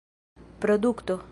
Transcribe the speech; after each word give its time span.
produkto 0.59 1.21